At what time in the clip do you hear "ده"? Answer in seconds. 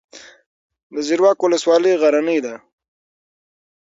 2.45-2.55